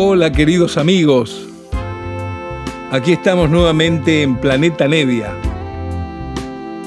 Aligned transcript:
Hola 0.00 0.30
queridos 0.30 0.76
amigos, 0.76 1.44
aquí 2.92 3.10
estamos 3.10 3.50
nuevamente 3.50 4.22
en 4.22 4.36
Planeta 4.36 4.86
Nevia, 4.86 5.34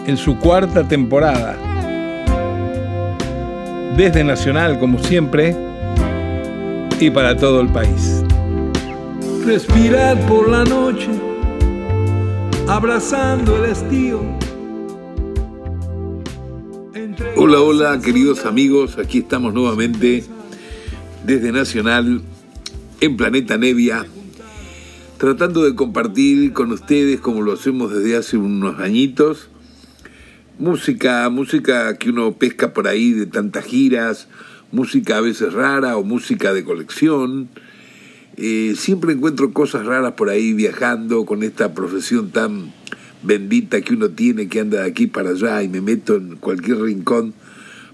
en 0.07 0.16
su 0.16 0.38
cuarta 0.38 0.88
temporada. 0.88 1.58
Desde 3.98 4.23
Nacional, 4.23 4.80
como 4.80 4.98
siempre, 4.98 5.54
y 7.02 7.09
para 7.09 7.36
todo 7.36 7.59
el 7.59 7.68
país. 7.68 8.23
Respirar 9.46 10.18
por 10.30 10.48
la 10.48 10.64
noche, 10.64 11.09
abrazando 12.70 13.62
el 13.62 13.72
estío. 13.72 14.22
Hola, 17.36 17.59
hola 17.59 18.00
queridos 18.02 18.45
amigos, 18.45 18.98
aquí 18.98 19.17
estamos 19.17 19.53
nuevamente 19.53 20.23
desde 21.25 21.52
Nacional 21.52 22.22
en 23.02 23.18
Planeta 23.18 23.58
Nevia, 23.58 24.05
tratando 25.18 25.64
de 25.64 25.73
compartir 25.73 26.54
con 26.54 26.72
ustedes, 26.72 27.20
como 27.20 27.42
lo 27.42 27.54
hacemos 27.54 27.92
desde 27.92 28.16
hace 28.16 28.38
unos 28.38 28.80
añitos, 28.80 29.50
música, 30.59 31.28
música 31.32 31.98
que 31.98 32.12
uno 32.12 32.34
pesca 32.34 32.73
por 32.73 32.88
ahí 32.88 33.12
de 33.14 33.26
tantas 33.26 33.66
giras, 33.66 34.28
música 34.72 35.18
a 35.18 35.22
veces 35.22 35.52
rara 35.52 35.98
o 35.98 36.04
música 36.04 36.54
de 36.54 36.64
colección. 36.64 37.50
Eh, 38.38 38.76
siempre 38.78 39.14
encuentro 39.14 39.52
cosas 39.52 39.88
raras 39.88 40.14
por 40.14 40.30
ahí 40.30 40.54
viajando 40.54 41.26
con 41.26 41.42
esta 41.42 41.73
profesión 41.73 42.30
tan 42.30 42.72
bendita 43.23 43.81
que 43.81 43.95
uno 43.95 44.09
tiene 44.09 44.47
que 44.47 44.59
anda 44.59 44.84
de 44.84 44.88
aquí 44.88 45.08
para 45.08 45.31
allá 45.31 45.64
y 45.64 45.70
me 45.70 45.81
meto 45.81 46.18
en 46.18 46.36
cualquier 46.36 46.80
rincón 46.81 47.34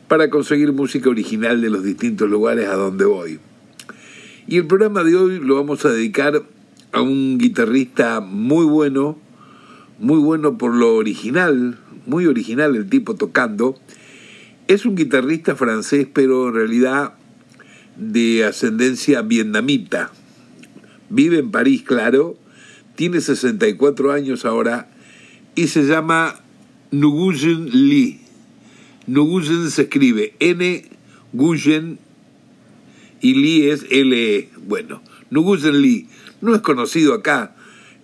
para 0.10 0.30
conseguir 0.30 0.74
música 0.74 1.10
original 1.10 1.62
de 1.62 1.70
los 1.70 1.84
distintos 1.84 2.30
lugares 2.30 2.68
a 2.68 2.76
donde 2.76 3.06
voy. 3.06 3.40
Y 4.50 4.56
el 4.56 4.66
programa 4.66 5.04
de 5.04 5.14
hoy 5.14 5.40
lo 5.40 5.56
vamos 5.56 5.84
a 5.84 5.90
dedicar 5.90 6.42
a 6.94 7.02
un 7.02 7.38
guitarrista 7.38 8.22
muy 8.22 8.64
bueno, 8.64 9.18
muy 10.00 10.20
bueno 10.20 10.58
por 10.58 10.74
lo 10.74 10.96
original, 10.96 11.78
muy 12.06 12.28
original 12.28 12.74
el 12.78 12.90
tipo 12.90 13.16
tocando. 13.16 13.78
Es 14.70 14.86
un 14.86 14.96
guitarrista 14.96 15.58
francés, 15.58 16.08
pero 16.14 16.48
en 16.48 16.56
realidad 16.56 17.16
de 17.98 18.46
ascendencia 18.46 19.22
vietnamita. 19.22 20.12
Vive 21.10 21.40
en 21.40 21.52
París, 21.52 21.84
claro, 21.84 22.38
tiene 22.96 23.20
64 23.20 24.14
años 24.14 24.46
ahora 24.46 24.90
y 25.56 25.68
se 25.68 25.84
llama 25.84 26.36
Nguyen 26.92 27.66
Lee. 27.90 28.22
Nguyen 29.08 29.70
se 29.72 29.82
escribe 29.84 30.36
N. 30.40 30.86
Nguyen 31.34 32.00
y 33.22 33.36
Lee 33.36 33.70
es 33.70 33.86
L.E. 33.90 34.50
Bueno, 34.66 35.02
Nguyen 35.32 35.82
Lee 35.82 36.08
no 36.42 36.56
es 36.56 36.62
conocido 36.62 37.14
acá, 37.14 37.56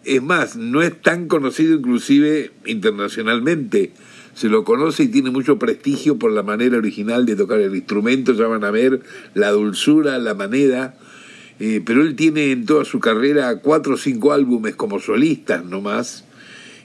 es 0.04 0.22
más, 0.22 0.56
no 0.56 0.82
es 0.82 1.02
tan 1.02 1.28
conocido 1.28 1.76
inclusive 1.76 2.52
internacionalmente. 2.66 3.92
Se 4.34 4.50
lo 4.50 4.64
conoce 4.64 5.04
y 5.04 5.08
tiene 5.08 5.30
mucho 5.30 5.60
prestigio 5.60 6.18
por 6.18 6.32
la 6.32 6.42
manera 6.42 6.78
original 6.78 7.26
de 7.26 7.36
tocar 7.36 7.60
el 7.60 7.76
instrumento, 7.76 8.34
ya 8.34 8.48
van 8.48 8.64
a 8.64 8.72
ver 8.72 9.02
la 9.36 9.52
dulzura, 9.52 10.18
la 10.18 10.34
manera. 10.34 10.96
Eh, 11.60 11.82
pero 11.86 12.02
él 12.02 12.16
tiene 12.16 12.52
en 12.52 12.66
toda 12.66 12.84
su 12.84 13.00
carrera 13.00 13.60
cuatro 13.60 13.94
o 13.94 13.98
cinco 13.98 14.34
álbumes 14.34 14.76
como 14.76 15.00
solista 15.00 15.62
nomás, 15.62 16.26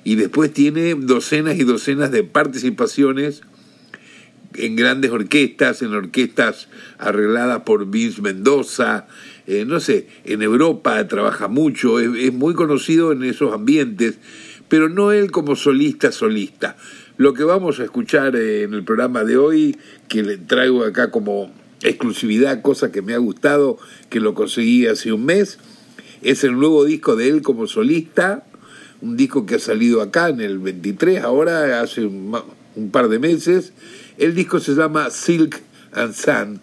y 0.04 0.14
después 0.14 0.52
tiene 0.52 0.94
docenas 0.94 1.58
y 1.58 1.64
docenas 1.64 2.12
de 2.12 2.22
participaciones 2.22 3.42
en 4.54 4.76
grandes 4.76 5.10
orquestas, 5.10 5.82
en 5.82 5.92
orquestas 5.94 6.68
arregladas 6.98 7.62
por 7.62 7.86
Vince 7.90 8.22
Mendoza, 8.22 9.06
eh, 9.46 9.64
no 9.64 9.80
sé, 9.80 10.08
en 10.24 10.42
Europa 10.42 11.06
trabaja 11.08 11.48
mucho, 11.48 12.00
es, 12.00 12.32
muy 12.32 12.54
conocido 12.54 13.12
en 13.12 13.24
esos 13.24 13.52
ambientes, 13.52 14.18
pero 14.68 14.88
no 14.88 15.12
él 15.12 15.30
como 15.30 15.56
solista 15.56 16.12
solista. 16.12 16.76
Lo 17.16 17.34
que 17.34 17.44
vamos 17.44 17.80
a 17.80 17.84
escuchar 17.84 18.36
en 18.36 18.74
el 18.74 18.84
programa 18.84 19.24
de 19.24 19.36
hoy, 19.36 19.76
que 20.08 20.22
le 20.22 20.36
traigo 20.36 20.84
acá 20.84 21.10
como 21.10 21.50
exclusividad, 21.82 22.62
cosa 22.62 22.92
que 22.92 23.02
me 23.02 23.14
ha 23.14 23.18
gustado, 23.18 23.78
que 24.10 24.20
lo 24.20 24.34
conseguí 24.34 24.86
hace 24.86 25.12
un 25.12 25.24
mes, 25.24 25.58
es 26.22 26.44
el 26.44 26.52
nuevo 26.52 26.84
disco 26.84 27.16
de 27.16 27.28
él 27.28 27.42
como 27.42 27.66
solista, 27.66 28.44
un 29.00 29.16
disco 29.16 29.46
que 29.46 29.56
ha 29.56 29.60
salido 29.60 30.02
acá 30.02 30.28
en 30.28 30.40
el 30.40 30.58
23, 30.58 31.22
ahora 31.22 31.80
hace 31.80 32.04
un 32.04 32.90
par 32.92 33.08
de 33.08 33.18
meses, 33.18 33.72
el 34.18 34.34
disco 34.34 34.60
se 34.60 34.74
llama 34.74 35.10
Silk 35.10 35.60
and 35.92 36.12
Sand. 36.12 36.60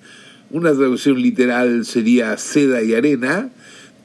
Una 0.52 0.74
traducción 0.74 1.22
literal 1.22 1.86
sería 1.86 2.38
seda 2.38 2.84
y 2.84 2.94
arena. 2.94 3.50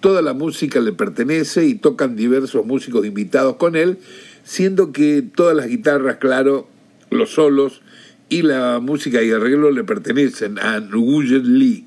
Toda 0.01 0.23
la 0.23 0.33
música 0.33 0.81
le 0.81 0.93
pertenece 0.93 1.67
y 1.67 1.75
tocan 1.75 2.17
diversos 2.17 2.65
músicos 2.65 3.05
invitados 3.05 3.57
con 3.57 3.77
él, 3.77 3.99
siendo 4.45 4.93
que 4.93 5.23
todas 5.23 5.57
las 5.57 5.67
guitarras, 5.69 6.17
claro, 6.17 6.69
los 7.11 7.31
solos 7.31 7.83
y 8.29 8.43
la 8.43 8.79
música 8.81 9.23
y 9.23 9.31
arreglo 9.31 9.71
le 9.71 9.85
pertenecen 9.85 10.59
a 10.59 10.81
Nguyen 10.81 11.59
Lee 11.59 11.87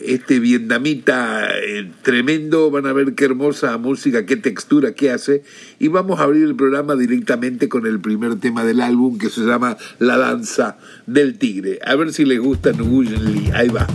este 0.00 0.40
vietnamita 0.40 1.48
eh, 1.58 1.90
tremendo, 2.02 2.70
van 2.70 2.86
a 2.86 2.92
ver 2.92 3.14
qué 3.14 3.24
hermosa 3.24 3.76
música, 3.78 4.26
qué 4.26 4.36
textura 4.36 4.92
que 4.92 5.10
hace, 5.10 5.42
y 5.78 5.88
vamos 5.88 6.20
a 6.20 6.24
abrir 6.24 6.44
el 6.44 6.56
programa 6.56 6.96
directamente 6.96 7.68
con 7.68 7.86
el 7.86 8.00
primer 8.00 8.36
tema 8.36 8.64
del 8.64 8.80
álbum 8.80 9.18
que 9.18 9.30
se 9.30 9.42
llama 9.42 9.76
La 9.98 10.16
danza 10.16 10.78
del 11.06 11.38
tigre. 11.38 11.78
A 11.84 11.94
ver 11.96 12.12
si 12.12 12.24
les 12.24 12.40
gusta 12.40 12.72
Nguyen 12.72 13.32
Lee, 13.32 13.50
ahí 13.54 13.68
va. 13.68 13.86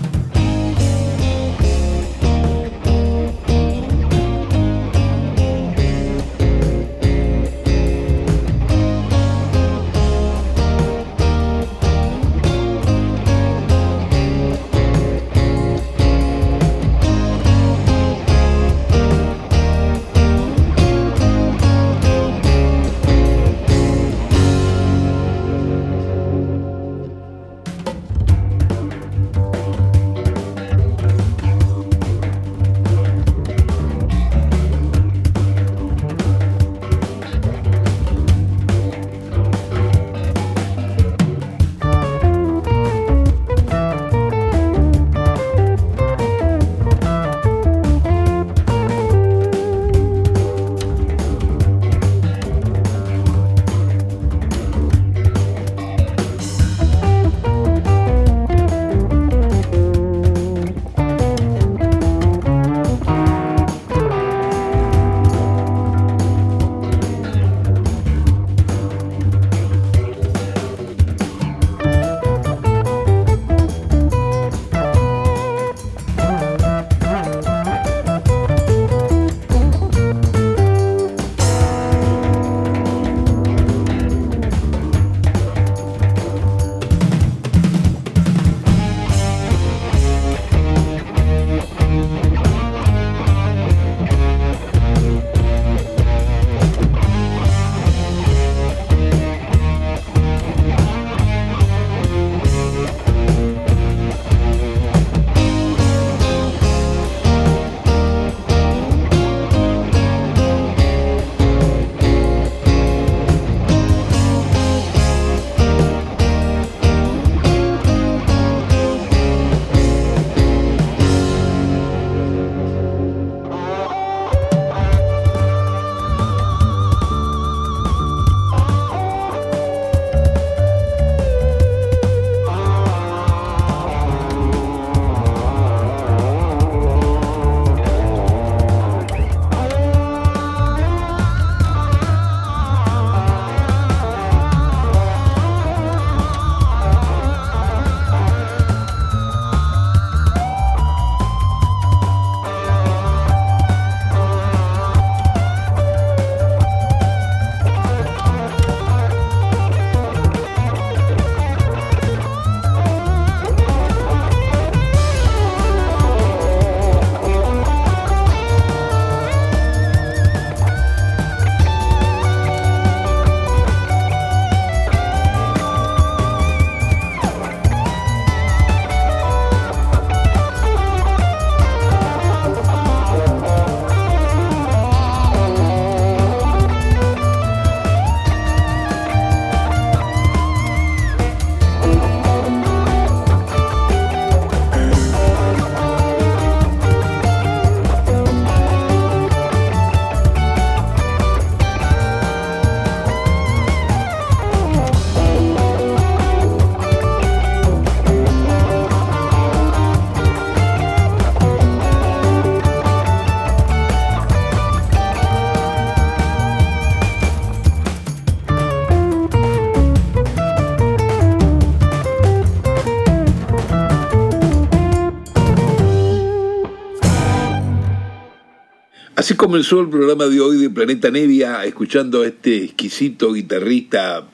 Así 229.21 229.35
comenzó 229.35 229.81
el 229.81 229.89
programa 229.89 230.25
de 230.25 230.41
hoy 230.41 230.57
de 230.57 230.71
Planeta 230.71 231.12
Nevia, 231.12 231.63
escuchando 231.63 232.23
a 232.23 232.25
este 232.25 232.63
exquisito 232.63 233.31
guitarrista 233.33 234.27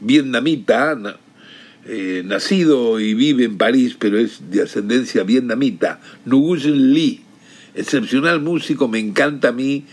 vietnamita, 0.00 0.96
eh, 1.84 2.22
nacido 2.24 2.98
y 3.00 3.12
vive 3.12 3.44
en 3.44 3.58
París, 3.58 3.96
pero 3.98 4.18
es 4.18 4.50
de 4.50 4.62
ascendencia 4.62 5.24
vietnamita, 5.24 6.00
Nguyen 6.24 6.94
Lee. 6.94 7.20
Excepcional 7.74 8.40
músico, 8.40 8.88
me 8.88 8.98
encanta 8.98 9.48
a 9.48 9.52
mí 9.52 9.84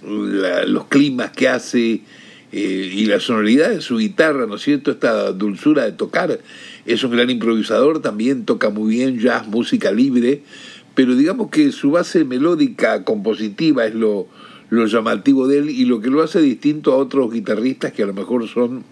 los 0.00 0.86
climas 0.86 1.32
que 1.32 1.50
hace 1.50 2.00
eh, 2.52 2.90
y 2.90 3.04
la 3.04 3.20
sonoridad 3.20 3.68
de 3.68 3.82
su 3.82 3.98
guitarra, 3.98 4.46
¿no 4.46 4.54
es 4.54 4.62
cierto? 4.62 4.92
Esta 4.92 5.30
dulzura 5.32 5.84
de 5.84 5.92
tocar. 5.92 6.40
Es 6.86 7.04
un 7.04 7.10
gran 7.10 7.28
improvisador, 7.28 8.00
también 8.00 8.46
toca 8.46 8.70
muy 8.70 8.94
bien 8.94 9.20
jazz, 9.20 9.46
música 9.46 9.92
libre 9.92 10.40
pero 10.94 11.16
digamos 11.16 11.50
que 11.50 11.72
su 11.72 11.90
base 11.90 12.24
melódica, 12.24 13.04
compositiva, 13.04 13.86
es 13.86 13.94
lo, 13.94 14.28
llamativo 14.70 15.46
de 15.46 15.58
él 15.58 15.70
y 15.70 15.84
lo 15.84 16.00
que 16.00 16.10
lo 16.10 16.22
hace 16.22 16.40
distinto 16.40 16.92
a 16.92 16.96
otros 16.96 17.32
guitarristas 17.32 17.92
que 17.92 18.02
a 18.02 18.06
lo 18.06 18.14
mejor 18.14 18.48
son 18.48 18.82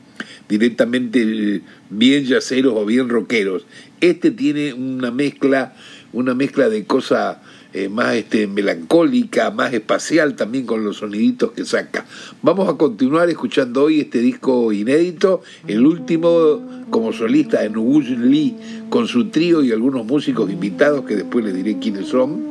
directamente 0.49 1.63
bien 1.91 2.25
yaceros 2.25 2.75
o 2.77 2.85
bien 2.85 3.09
rockeros. 3.09 3.67
Este 4.01 4.31
tiene 4.31 4.75
una 4.75 5.11
mezcla, 5.11 5.75
una 6.13 6.35
mezcla 6.35 6.69
de 6.69 6.85
cosa 6.85 7.43
eh, 7.73 7.89
más 7.89 8.15
este, 8.15 8.47
melancólica, 8.47 9.51
más 9.51 9.73
espacial 9.73 10.37
también 10.37 10.67
con 10.67 10.85
los 10.85 10.99
soniditos 10.99 11.53
que 11.53 11.65
saca. 11.65 12.05
Vamos 12.43 12.69
a 12.69 12.75
continuar 12.75 13.31
escuchando 13.31 13.85
hoy 13.85 14.01
este 14.01 14.19
disco 14.19 14.73
inédito, 14.73 15.43
el 15.67 15.87
último 15.87 16.61
como 16.91 17.13
solista 17.13 17.63
de 17.63 17.71
Nguyen 17.71 18.31
Lee, 18.31 18.57
con 18.89 19.09
su 19.09 19.31
trío 19.31 19.63
y 19.63 19.73
algunos 19.73 20.05
músicos 20.05 20.51
invitados 20.51 21.05
que 21.05 21.17
después 21.17 21.45
les 21.45 21.55
diré 21.55 21.79
quiénes 21.79 22.09
son. 22.09 22.49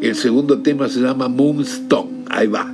El 0.00 0.14
segundo 0.14 0.60
tema 0.60 0.88
se 0.88 1.00
llama 1.00 1.28
Moonstone. 1.28 2.24
Ahí 2.28 2.46
va. 2.46 2.72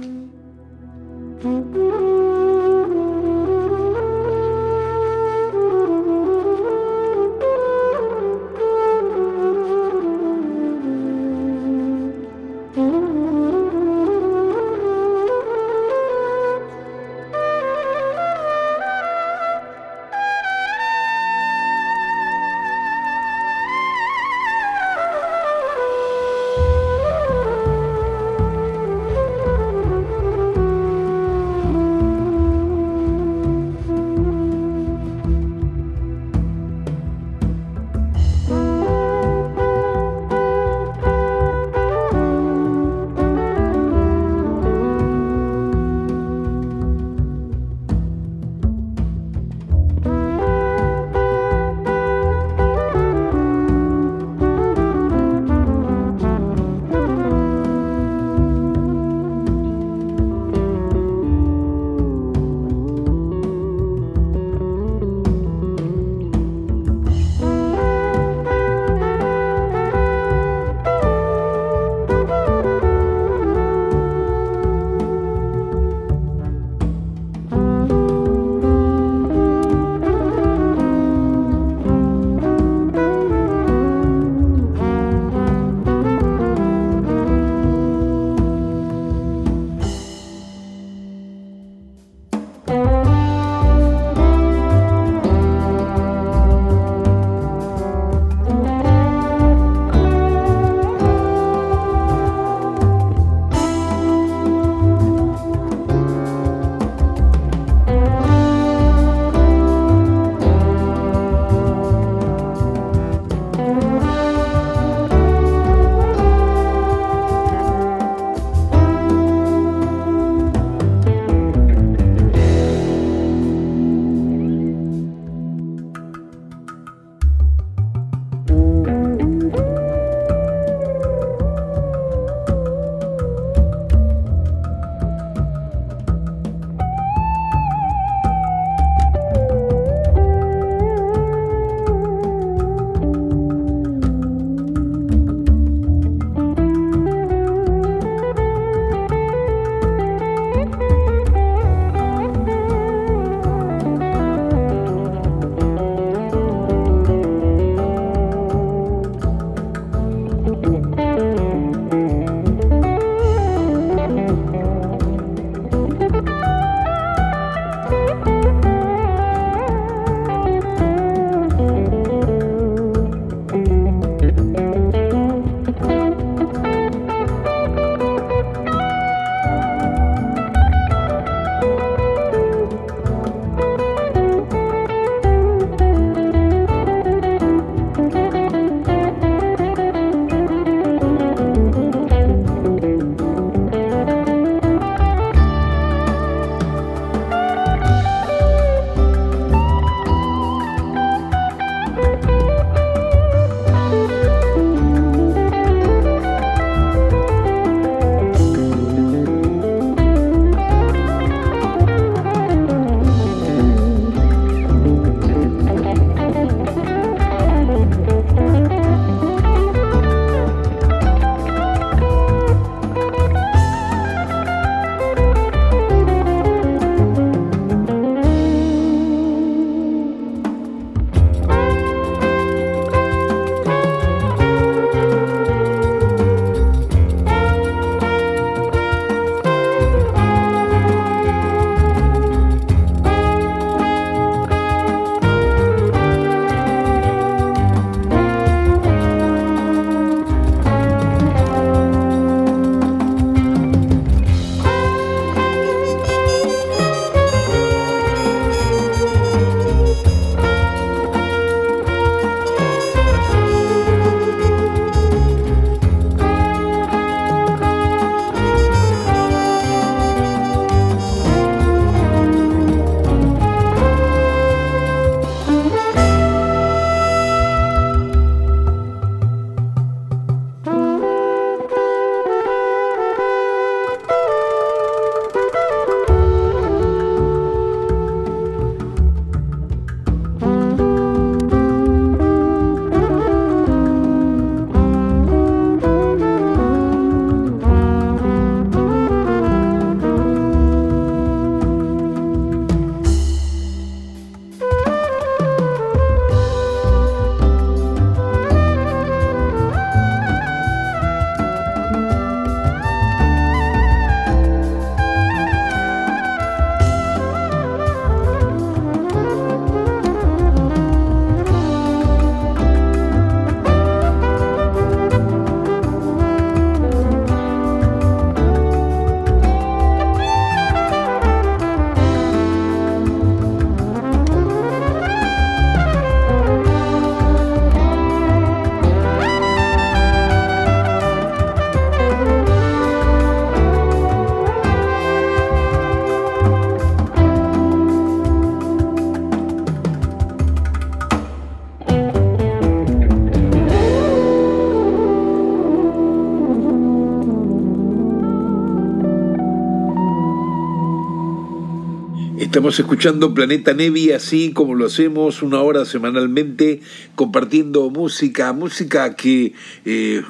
Estamos 362.65 362.81
escuchando 362.81 363.35
Planeta 363.35 363.75
Nevi 363.75 364.13
así 364.13 364.55
como 364.55 364.75
lo 364.75 364.87
hacemos 364.87 365.43
una 365.43 365.61
hora 365.61 365.85
semanalmente 365.85 366.81
compartiendo 367.15 367.91
música, 367.91 368.55
música 368.55 369.17
que 369.17 369.53
eh, 369.85 370.23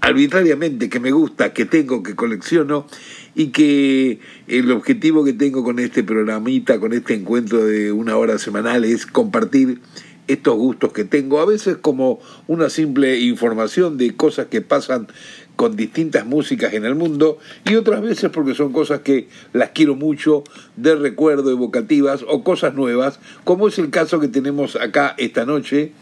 arbitrariamente, 0.00 0.88
que 0.88 1.00
me 1.00 1.10
gusta, 1.10 1.52
que 1.52 1.66
tengo, 1.66 2.02
que 2.02 2.14
colecciono 2.14 2.86
y 3.34 3.48
que 3.48 4.20
el 4.48 4.72
objetivo 4.72 5.22
que 5.22 5.34
tengo 5.34 5.62
con 5.64 5.78
este 5.78 6.02
programita, 6.02 6.80
con 6.80 6.94
este 6.94 7.12
encuentro 7.12 7.62
de 7.62 7.92
una 7.92 8.16
hora 8.16 8.38
semanal 8.38 8.82
es 8.86 9.04
compartir 9.04 9.82
estos 10.28 10.56
gustos 10.56 10.94
que 10.94 11.04
tengo, 11.04 11.40
a 11.40 11.44
veces 11.44 11.76
como 11.76 12.20
una 12.46 12.70
simple 12.70 13.20
información 13.20 13.98
de 13.98 14.16
cosas 14.16 14.46
que 14.46 14.62
pasan 14.62 15.08
con 15.56 15.74
distintas 15.74 16.26
músicas 16.26 16.74
en 16.74 16.84
el 16.84 16.94
mundo 16.94 17.38
y 17.64 17.74
otras 17.74 18.02
veces 18.02 18.30
porque 18.30 18.54
son 18.54 18.72
cosas 18.72 19.00
que 19.00 19.28
las 19.52 19.70
quiero 19.70 19.96
mucho, 19.96 20.44
de 20.76 20.94
recuerdo, 20.94 21.50
evocativas 21.50 22.24
o 22.28 22.44
cosas 22.44 22.74
nuevas, 22.74 23.18
como 23.44 23.68
es 23.68 23.78
el 23.78 23.90
caso 23.90 24.20
que 24.20 24.28
tenemos 24.28 24.76
acá 24.76 25.14
esta 25.18 25.44
noche, 25.44 25.92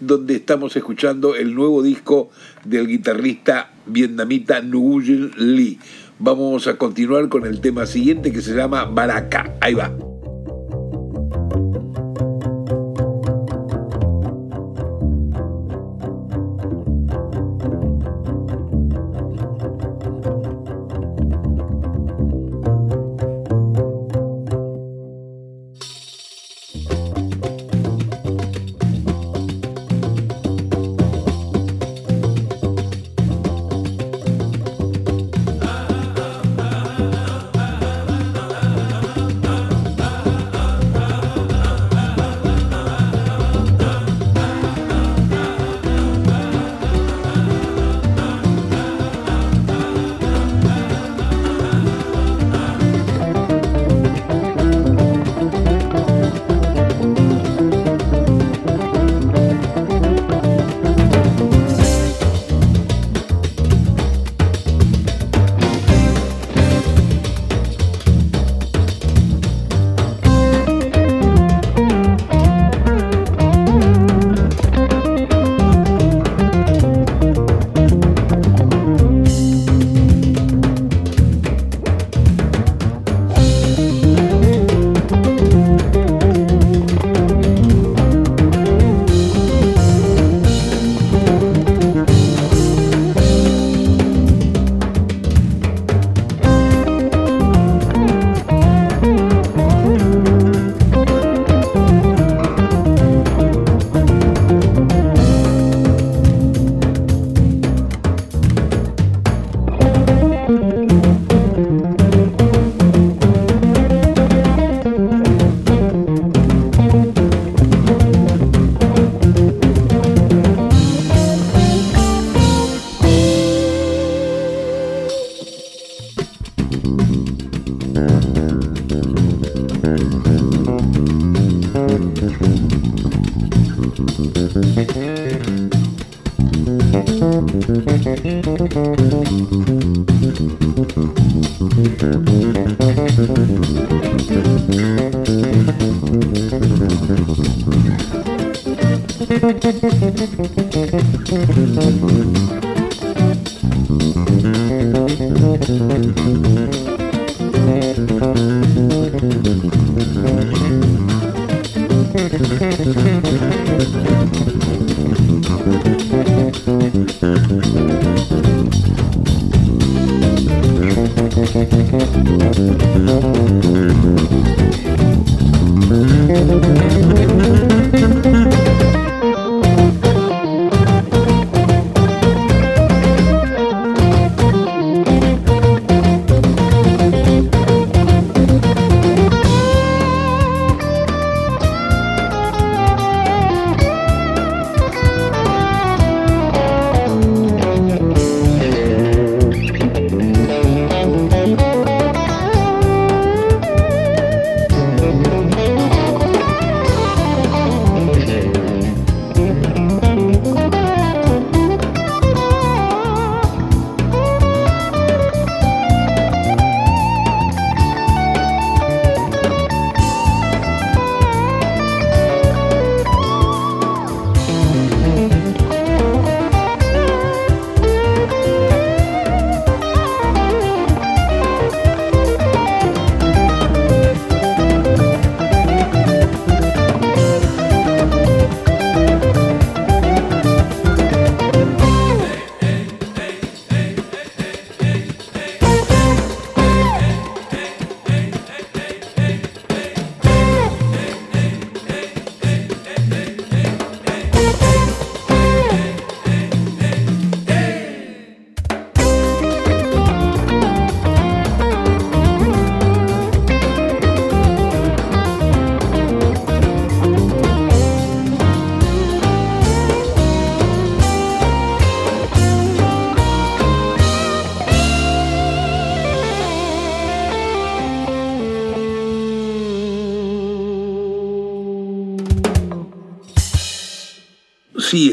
donde 0.00 0.34
estamos 0.34 0.76
escuchando 0.76 1.36
el 1.36 1.54
nuevo 1.54 1.82
disco 1.82 2.30
del 2.64 2.86
guitarrista 2.86 3.70
vietnamita 3.86 4.60
Nguyen 4.60 5.32
Lee. 5.36 5.78
Vamos 6.18 6.66
a 6.66 6.76
continuar 6.76 7.28
con 7.28 7.46
el 7.46 7.60
tema 7.60 7.86
siguiente 7.86 8.32
que 8.32 8.42
se 8.42 8.54
llama 8.54 8.84
Baraka. 8.84 9.54
Ahí 9.60 9.74
va. 9.74 9.92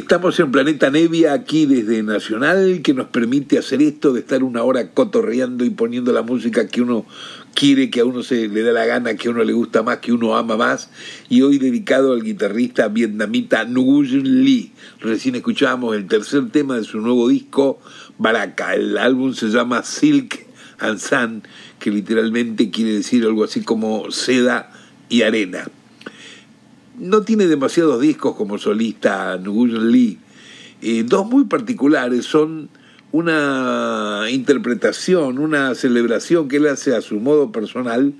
Estamos 0.04 0.38
en 0.42 0.52
Planeta 0.52 0.90
Nevia 0.90 1.32
aquí 1.32 1.66
desde 1.66 2.04
Nacional, 2.04 2.82
que 2.84 2.94
nos 2.94 3.08
permite 3.08 3.58
hacer 3.58 3.82
esto 3.82 4.12
de 4.12 4.20
estar 4.20 4.44
una 4.44 4.62
hora 4.62 4.92
cotorreando 4.92 5.64
y 5.64 5.70
poniendo 5.70 6.12
la 6.12 6.24
música 6.24 6.68
que 6.68 6.82
uno 6.82 7.06
quiere, 7.56 7.90
que 7.90 8.02
a 8.02 8.06
uno 8.06 8.22
se 8.22 8.50
le 8.50 8.64
da 8.64 8.74
la 8.74 8.86
gana, 8.86 9.16
que 9.16 9.30
a 9.30 9.32
uno 9.32 9.46
le 9.46 9.54
gusta 9.54 9.82
más, 9.82 10.00
que 10.00 10.12
uno 10.12 10.36
ama 10.36 10.58
más. 10.58 10.90
Y 11.30 11.42
hoy 11.42 11.58
dedicado 11.58 12.12
al 12.12 12.22
guitarrista 12.22 12.90
vietnamita 12.90 13.64
Nguyen 13.64 14.44
Lee. 14.44 14.74
Recién 15.00 15.36
escuchábamos 15.36 15.96
el 15.96 16.06
tercer 16.08 16.50
tema 16.50 16.76
de 16.76 16.84
su 16.84 17.00
nuevo 17.00 17.30
disco, 17.30 17.80
Baraka. 18.18 18.76
El 18.76 18.98
álbum 18.98 19.34
se 19.34 19.48
llama 19.48 19.84
Silk 19.84 20.46
and 20.80 21.00
Sand, 21.00 21.48
que 21.80 21.92
literalmente 21.92 22.70
quiere 22.72 22.92
decir 22.92 23.24
algo 23.24 23.46
así 23.46 23.62
como 23.62 24.12
seda 24.12 24.70
y 25.08 25.22
arena 25.22 25.70
no 27.00 27.22
tiene 27.24 27.48
demasiados 27.48 28.02
discos 28.02 28.36
como 28.36 28.58
solista 28.58 29.38
Nguyen 29.38 29.92
Lee. 29.92 30.20
Eh, 30.82 31.04
dos 31.06 31.26
muy 31.28 31.46
particulares 31.46 32.26
son 32.26 32.70
una 33.12 34.26
interpretación, 34.30 35.38
una 35.38 35.76
celebración 35.76 36.48
que 36.48 36.58
él 36.58 36.68
hace 36.68 36.96
a 36.96 37.02
su 37.02 37.20
modo 37.20 37.52
personal 37.52 38.14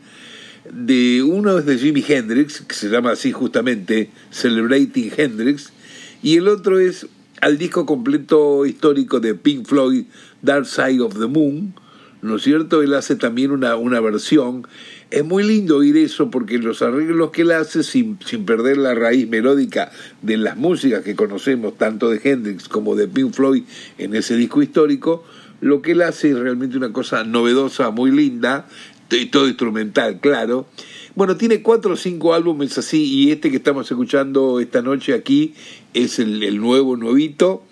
de 0.72 1.24
uno 1.24 1.58
es 1.58 1.66
de 1.66 1.78
Jimi 1.78 2.04
Hendrix, 2.08 2.62
que 2.62 2.76
se 2.76 2.90
llama 2.90 3.12
así 3.12 3.32
justamente 3.32 4.10
Celebrating 4.32 5.12
Hendrix, 5.16 5.74
y 6.22 6.38
el 6.38 6.48
otro 6.48 6.80
es 6.80 7.08
al 7.42 7.58
disco 7.58 7.86
completo 7.86 8.66
histórico 8.66 9.20
de 9.20 9.36
Pink 9.36 9.66
Floyd, 9.66 10.06
Dark 10.42 10.66
Side 10.66 11.02
of 11.02 11.20
the 11.20 11.28
Moon, 11.28 11.74
¿no 12.22 12.38
es 12.38 12.44
cierto? 12.44 12.82
Él 12.82 12.94
hace 12.94 13.18
también 13.18 13.52
una, 13.52 13.76
una 13.76 14.00
versión 14.00 14.66
es 15.14 15.24
muy 15.24 15.44
lindo 15.44 15.78
oír 15.78 15.96
eso 15.98 16.32
porque 16.32 16.58
los 16.58 16.82
arreglos 16.82 17.30
que 17.30 17.44
él 17.44 17.52
hace 17.52 17.84
sin, 17.84 18.18
sin 18.26 18.46
perder 18.46 18.78
la 18.78 18.96
raíz 18.96 19.30
melódica 19.30 19.92
de 20.24 20.38
las 20.38 20.58
músicas 20.58 21.04
que 21.04 21.16
conocemos, 21.16 21.78
tanto 21.78 22.10
de 22.10 22.20
Hendrix 22.24 22.68
como 22.68 22.96
de 22.96 23.08
Pink 23.08 23.32
Floyd 23.32 23.62
en 24.00 24.16
ese 24.16 24.36
disco 24.36 24.64
histórico, 24.64 25.24
lo 25.62 25.84
que 25.84 25.92
él 25.92 26.02
hace 26.02 26.32
es 26.32 26.40
realmente 26.40 26.78
una 26.78 26.92
cosa 26.92 27.24
novedosa, 27.24 27.92
muy 27.92 28.10
linda, 28.10 28.68
y 29.12 29.28
todo 29.28 29.48
instrumental, 29.48 30.20
claro. 30.20 30.66
Bueno, 31.14 31.38
tiene 31.38 31.62
cuatro 31.62 31.94
o 31.94 31.96
cinco 31.96 32.34
álbumes 32.34 32.76
así 32.80 33.04
y 33.04 33.32
este 33.32 33.52
que 33.52 33.58
estamos 33.58 33.92
escuchando 33.92 34.60
esta 34.60 34.82
noche 34.82 35.14
aquí 35.14 35.54
es 35.94 36.18
el, 36.18 36.42
el 36.42 36.60
nuevo, 36.60 36.98
nuevito. 36.98 37.64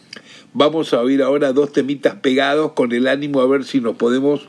Vamos 0.53 0.93
a 0.93 1.01
oír 1.01 1.23
ahora 1.23 1.53
dos 1.53 1.73
temitas 1.73 2.17
pegados 2.17 2.73
con 2.73 2.91
el 2.91 3.07
ánimo 3.07 3.41
a 3.41 3.47
ver 3.47 3.63
si 3.63 3.81
nos 3.81 3.95
podemos 3.95 4.47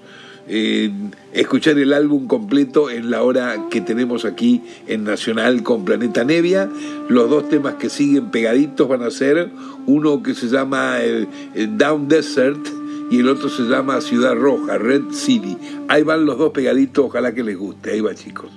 escuchar 0.49 1.79
el 1.79 1.93
álbum 1.93 2.27
completo 2.27 2.91
en 2.91 3.11
la 3.11 3.23
hora 3.23 3.69
que 3.71 3.81
tenemos 3.81 4.25
aquí 4.25 4.63
en 4.87 5.05
Nacional 5.05 5.63
con 5.63 5.85
Planeta 5.85 6.25
Nevia. 6.25 6.69
Los 7.09 7.31
dos 7.31 7.49
temas 7.49 7.75
que 7.75 7.89
siguen 7.89 8.31
pegaditos 8.31 8.89
van 8.89 9.03
a 9.03 9.11
ser 9.11 9.51
uno 9.87 10.23
que 10.23 10.35
se 10.35 10.49
llama 10.49 11.01
el, 11.01 11.29
Down 11.77 12.09
Desert 12.09 12.67
y 13.11 13.21
el 13.21 13.29
otro 13.29 13.49
se 13.49 13.63
llama 13.63 14.01
Ciudad 14.01 14.35
Roja, 14.35 14.79
Red 14.79 15.13
City. 15.13 15.57
Ahí 15.89 16.03
van 16.03 16.25
los 16.25 16.39
dos 16.39 16.53
pegaditos, 16.53 17.07
ojalá 17.07 17.35
que 17.35 17.43
les 17.43 17.57
guste. 17.57 17.93
Ahí 17.93 18.01
va 18.01 18.15
chicos. 18.15 18.51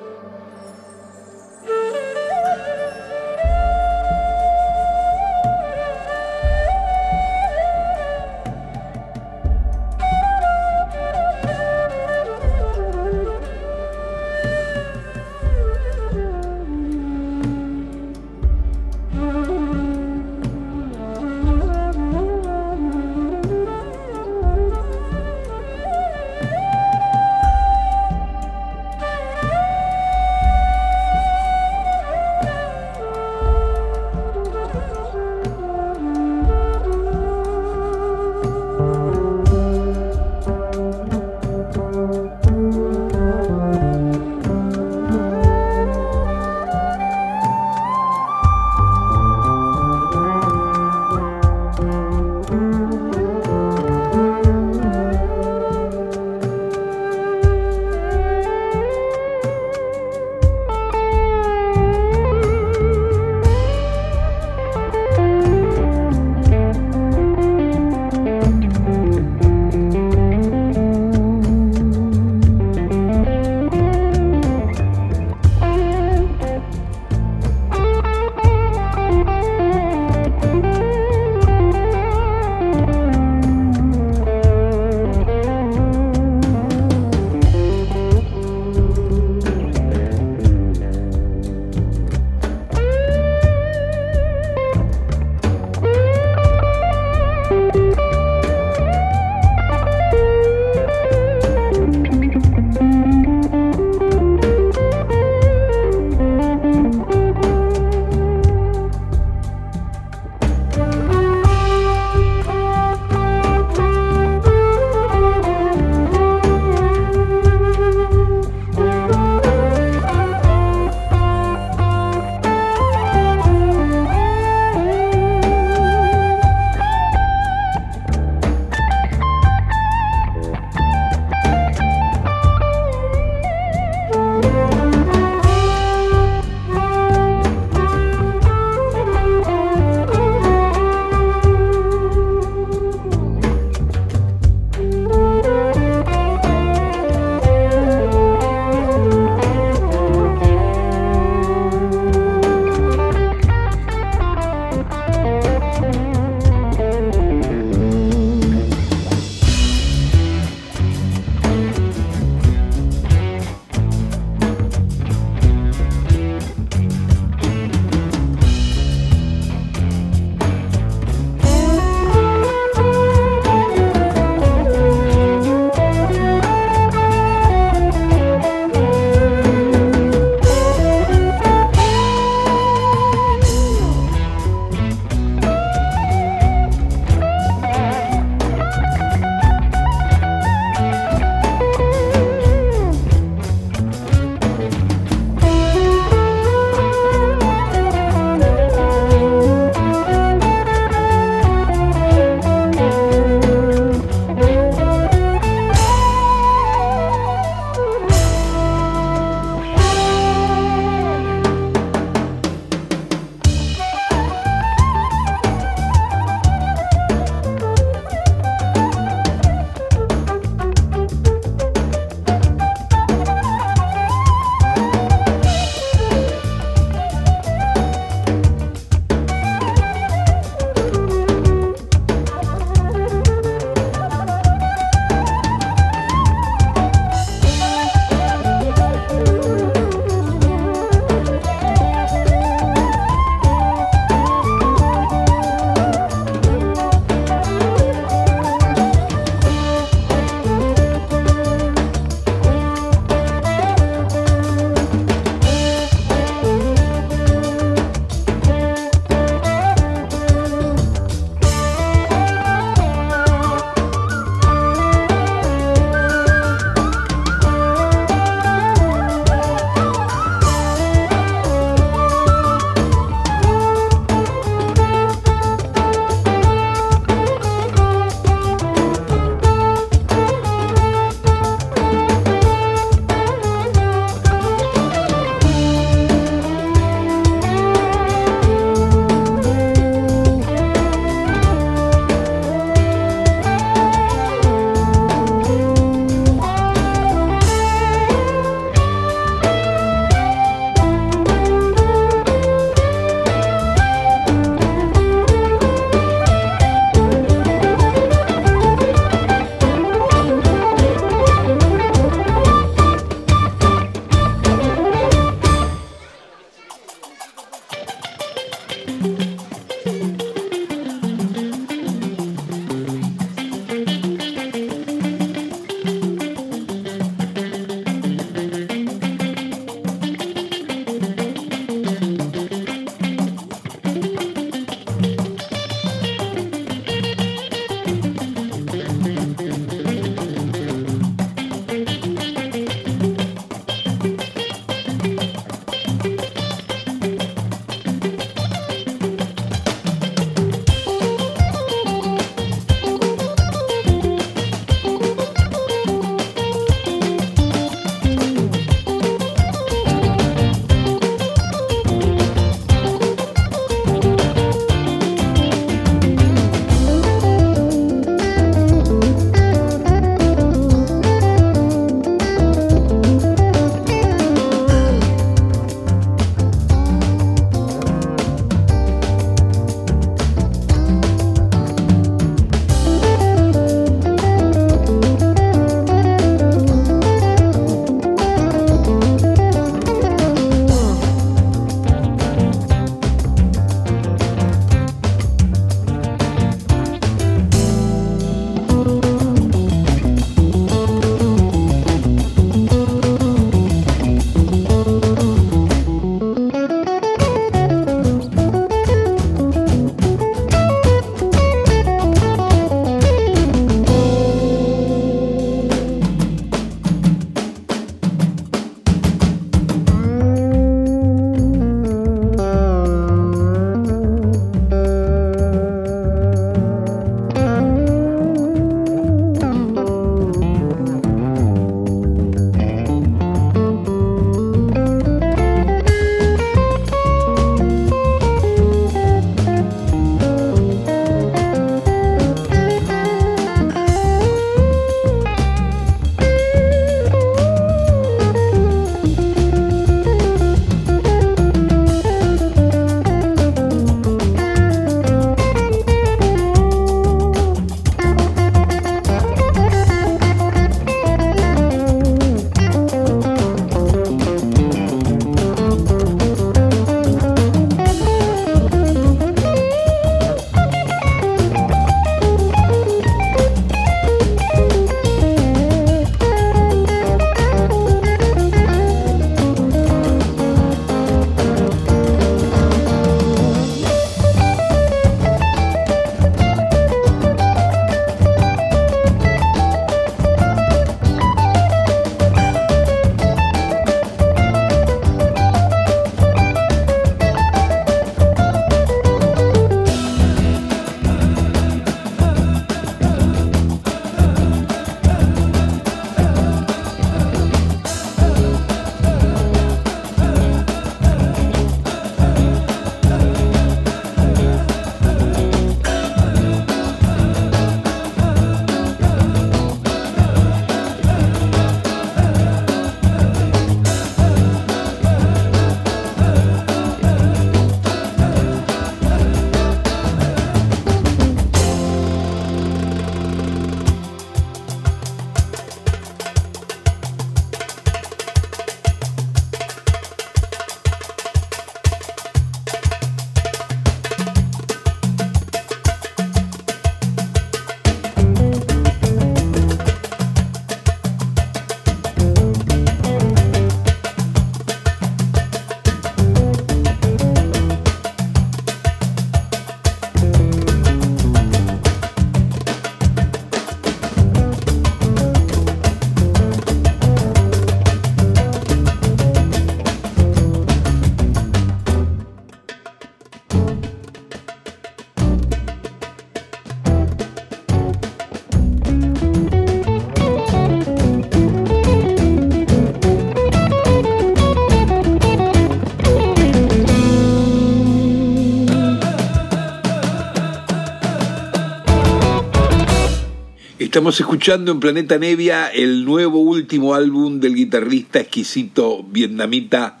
Estamos 593.94 594.18
escuchando 594.18 594.72
en 594.72 594.80
Planeta 594.80 595.18
Nevia 595.18 595.68
el 595.68 596.04
nuevo 596.04 596.40
último 596.40 596.94
álbum 596.96 597.38
del 597.38 597.54
guitarrista 597.54 598.18
exquisito 598.18 599.04
vietnamita 599.04 600.00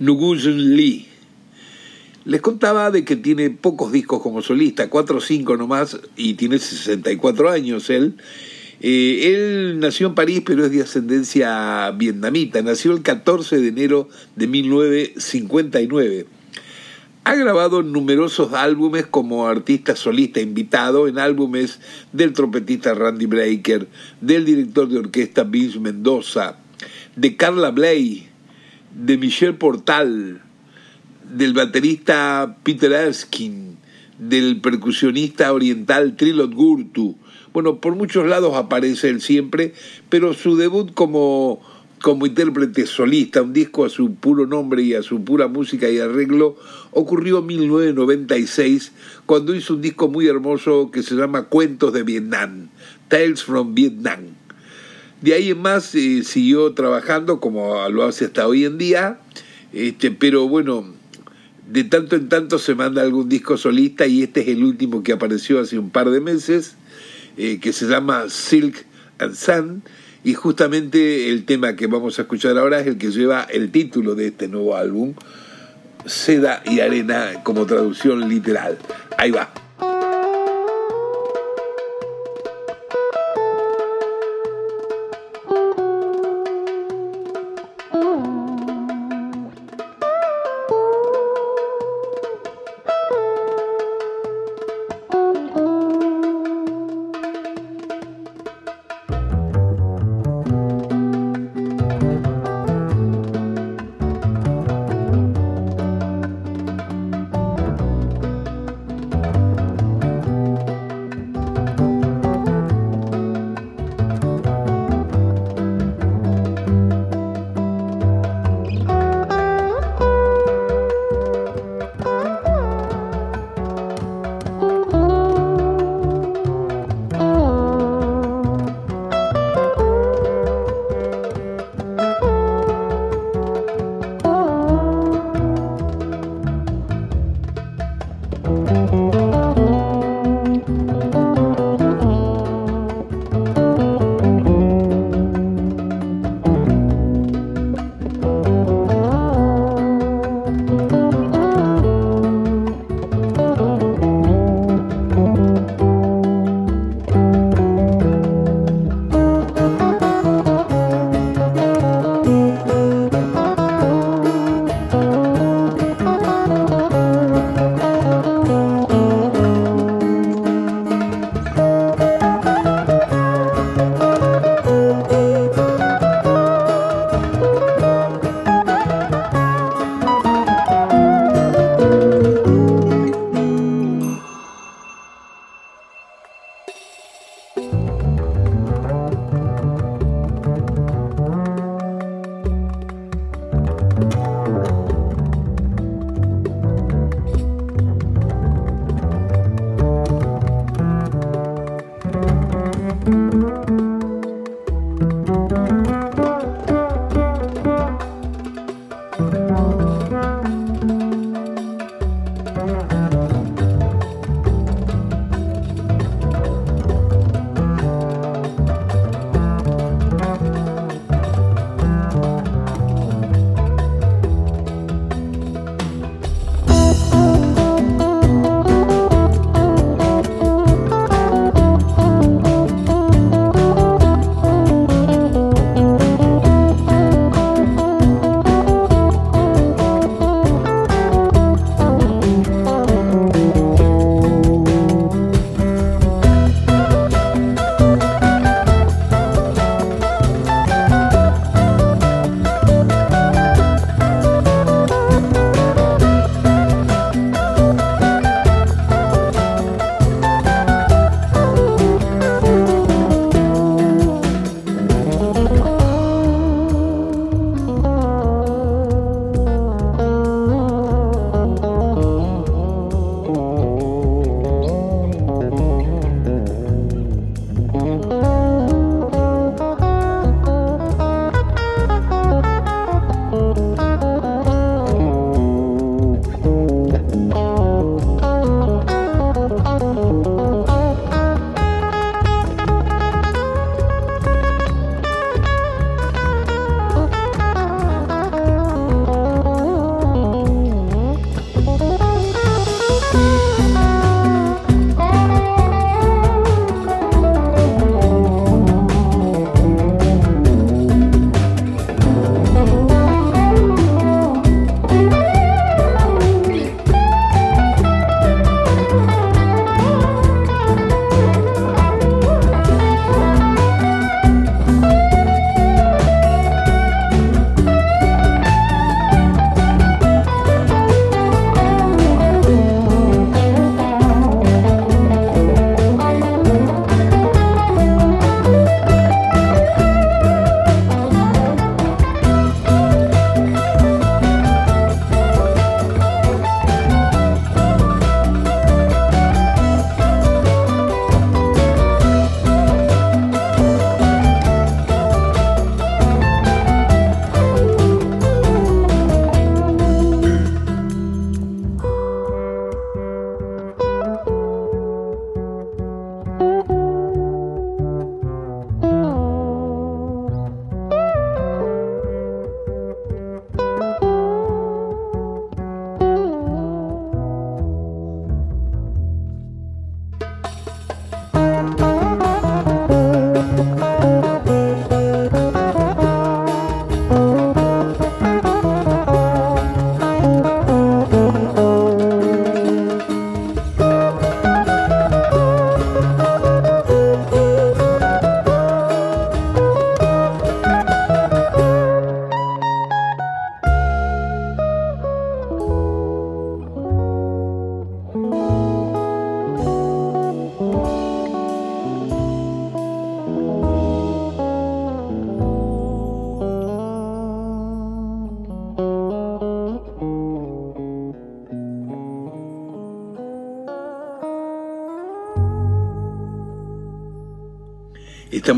Nguyen 0.00 0.74
Lee. 0.74 1.06
Les 2.24 2.40
contaba 2.40 2.90
de 2.90 3.04
que 3.04 3.14
tiene 3.14 3.50
pocos 3.50 3.92
discos 3.92 4.20
como 4.22 4.42
solista, 4.42 4.90
cuatro 4.90 5.18
o 5.18 5.20
cinco 5.20 5.56
nomás, 5.56 6.00
y 6.16 6.34
tiene 6.34 6.58
64 6.58 7.48
años 7.48 7.90
él. 7.90 8.16
Eh, 8.80 9.32
él 9.32 9.78
nació 9.78 10.08
en 10.08 10.16
París, 10.16 10.42
pero 10.44 10.64
es 10.64 10.72
de 10.72 10.82
ascendencia 10.82 11.92
vietnamita. 11.92 12.60
Nació 12.60 12.90
el 12.90 13.02
14 13.02 13.60
de 13.60 13.68
enero 13.68 14.08
de 14.34 14.48
1959. 14.48 16.26
Ha 17.24 17.36
grabado 17.36 17.84
numerosos 17.84 18.52
álbumes 18.52 19.06
como 19.06 19.46
artista 19.46 19.94
solista 19.94 20.40
invitado 20.40 21.06
en 21.06 21.20
álbumes 21.20 21.78
del 22.12 22.32
trompetista 22.32 22.94
Randy 22.94 23.26
Breaker, 23.26 23.86
del 24.20 24.44
director 24.44 24.88
de 24.88 24.98
orquesta 24.98 25.44
Vince 25.44 25.78
Mendoza, 25.78 26.56
de 27.14 27.36
Carla 27.36 27.70
Bley, 27.70 28.26
de 28.96 29.18
Michel 29.18 29.54
Portal, 29.54 30.42
del 31.32 31.52
baterista 31.52 32.56
Peter 32.64 32.90
Erskine, 32.90 33.76
del 34.18 34.60
percusionista 34.60 35.52
oriental 35.52 36.16
Trilot 36.16 36.52
Gurtu. 36.52 37.16
Bueno, 37.52 37.76
por 37.78 37.94
muchos 37.94 38.26
lados 38.26 38.56
aparece 38.56 39.10
él 39.10 39.20
siempre, 39.20 39.74
pero 40.08 40.34
su 40.34 40.56
debut 40.56 40.92
como 40.92 41.62
como 42.02 42.26
intérprete 42.26 42.84
solista, 42.84 43.42
un 43.42 43.52
disco 43.52 43.84
a 43.84 43.88
su 43.88 44.16
puro 44.16 44.44
nombre 44.44 44.82
y 44.82 44.94
a 44.94 45.02
su 45.02 45.22
pura 45.24 45.46
música 45.46 45.88
y 45.88 46.00
arreglo, 46.00 46.56
ocurrió 46.90 47.38
en 47.38 47.46
1996 47.46 48.92
cuando 49.24 49.54
hizo 49.54 49.74
un 49.74 49.82
disco 49.82 50.08
muy 50.08 50.26
hermoso 50.26 50.90
que 50.90 51.04
se 51.04 51.14
llama 51.14 51.44
Cuentos 51.44 51.92
de 51.92 52.02
Vietnam, 52.02 52.68
Tales 53.06 53.44
from 53.44 53.74
Vietnam. 53.74 54.20
De 55.20 55.34
ahí 55.34 55.50
en 55.50 55.62
más 55.62 55.94
eh, 55.94 56.24
siguió 56.24 56.72
trabajando 56.74 57.38
como 57.38 57.88
lo 57.88 58.02
hace 58.02 58.24
hasta 58.24 58.48
hoy 58.48 58.64
en 58.64 58.78
día, 58.78 59.20
este, 59.72 60.10
pero 60.10 60.48
bueno, 60.48 60.84
de 61.70 61.84
tanto 61.84 62.16
en 62.16 62.28
tanto 62.28 62.58
se 62.58 62.74
manda 62.74 63.02
algún 63.02 63.28
disco 63.28 63.56
solista 63.56 64.08
y 64.08 64.24
este 64.24 64.40
es 64.40 64.48
el 64.48 64.64
último 64.64 65.04
que 65.04 65.12
apareció 65.12 65.60
hace 65.60 65.78
un 65.78 65.90
par 65.90 66.10
de 66.10 66.20
meses, 66.20 66.74
eh, 67.36 67.60
que 67.60 67.72
se 67.72 67.86
llama 67.86 68.28
Silk 68.28 68.84
and 69.20 69.36
Sun 69.36 69.82
y 70.24 70.34
justamente 70.34 71.30
el 71.30 71.44
tema 71.44 71.74
que 71.74 71.86
vamos 71.86 72.18
a 72.18 72.22
escuchar 72.22 72.56
ahora 72.58 72.80
es 72.80 72.86
el 72.86 72.98
que 72.98 73.10
lleva 73.10 73.42
el 73.44 73.70
título 73.70 74.14
de 74.14 74.28
este 74.28 74.48
nuevo 74.48 74.76
álbum, 74.76 75.14
Seda 76.06 76.62
y 76.64 76.80
Arena 76.80 77.42
como 77.42 77.66
traducción 77.66 78.28
literal. 78.28 78.78
Ahí 79.18 79.30
va. 79.30 79.61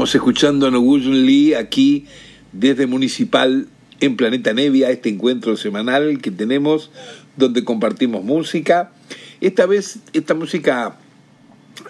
Estamos 0.04 0.16
escuchando 0.16 0.66
a 0.66 0.70
Noguyen 0.70 1.24
Lee 1.24 1.54
aquí 1.54 2.04
desde 2.52 2.86
Municipal 2.86 3.68
en 4.00 4.16
Planeta 4.16 4.52
Nevia, 4.52 4.90
este 4.90 5.08
encuentro 5.08 5.56
semanal 5.56 6.20
que 6.20 6.30
tenemos 6.30 6.90
donde 7.38 7.64
compartimos 7.64 8.22
música. 8.22 8.92
Esta 9.40 9.64
vez 9.64 10.00
esta 10.12 10.34
música 10.34 10.98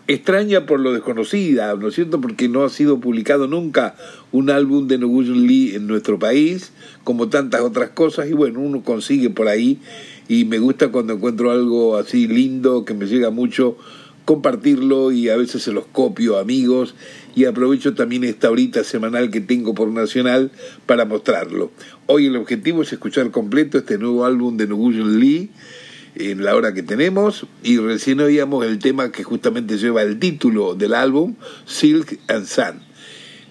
extraña 0.07 0.65
por 0.65 0.79
lo 0.79 0.93
desconocida, 0.93 1.75
¿no 1.75 1.89
es 1.89 1.97
cierto? 1.97 2.21
Porque 2.21 2.49
no 2.49 2.63
ha 2.63 2.69
sido 2.69 3.01
publicado 3.01 3.49
nunca 3.49 3.97
un 4.31 4.49
álbum 4.49 4.87
de 4.87 4.99
Noguyen 4.99 5.49
Lee 5.49 5.75
en 5.75 5.89
nuestro 5.89 6.21
país, 6.21 6.73
como 7.03 7.31
tantas 7.31 7.63
otras 7.63 7.91
cosas, 7.91 8.29
y 8.29 8.33
bueno, 8.33 8.61
uno 8.61 8.85
consigue 8.85 9.31
por 9.31 9.49
ahí, 9.49 9.81
y 10.29 10.45
me 10.45 10.61
gusta 10.61 10.93
cuando 10.93 11.15
encuentro 11.15 11.51
algo 11.51 11.97
así 11.97 12.29
lindo, 12.29 12.85
que 12.85 12.95
me 12.95 13.07
llega 13.07 13.31
mucho, 13.31 13.77
compartirlo 14.25 15.13
y 15.13 15.29
a 15.29 15.37
veces 15.37 15.63
se 15.63 15.73
los 15.73 15.87
copio 15.87 16.39
amigos 16.39 16.95
y 17.35 17.45
aprovecho 17.45 17.95
también 17.95 18.25
esta 18.25 18.51
horita 18.51 18.85
semanal 18.85 19.31
que 19.31 19.41
tengo 19.41 19.75
por 19.75 19.89
Nacional 19.89 20.51
para 20.87 21.05
mostrarlo. 21.05 21.71
Hoy 22.07 22.27
el 22.27 22.37
objetivo 22.37 22.83
es 22.83 22.93
escuchar 22.93 23.31
completo 23.31 23.79
este 23.79 23.99
nuevo 23.99 24.25
álbum 24.25 24.57
de 24.57 24.67
Nguyen 24.67 25.21
Lee 25.21 25.51
en 26.15 26.45
la 26.45 26.55
hora 26.55 26.73
que 26.73 26.83
tenemos 26.83 27.47
y 27.63 27.79
recién 27.79 28.21
oíamos 28.21 28.65
el 28.65 28.79
tema 28.79 29.11
que 29.11 29.25
justamente 29.25 29.79
lleva 29.79 30.03
el 30.03 30.19
título 30.19 30.75
del 30.75 30.95
álbum, 30.95 31.35
Silk 31.67 32.19
and 32.29 32.47
Sun. 32.47 32.81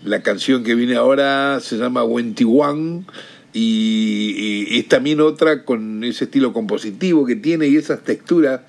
La 0.03 0.21
canción 0.21 0.63
que 0.63 0.75
viene 0.75 0.95
ahora 0.95 1.59
se 1.61 1.77
llama 1.77 2.03
Wenty 2.03 2.45
One 2.45 3.05
y, 3.53 4.65
y 4.69 4.79
es 4.79 4.87
también 4.87 5.21
otra 5.21 5.65
con 5.65 6.03
ese 6.03 6.23
estilo 6.23 6.51
compositivo 6.51 7.25
que 7.25 7.35
tiene 7.35 7.67
y 7.67 7.77
esas 7.77 8.03
texturas 8.03 8.61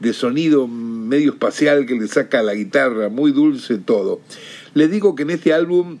de 0.00 0.12
sonido 0.12 0.66
medio 0.66 1.32
espacial 1.32 1.86
que 1.86 1.94
le 1.94 2.08
saca 2.08 2.42
la 2.42 2.54
guitarra, 2.54 3.08
muy 3.08 3.32
dulce 3.32 3.78
todo. 3.78 4.20
Les 4.74 4.90
digo 4.90 5.14
que 5.14 5.22
en 5.22 5.30
este 5.30 5.52
álbum 5.52 5.98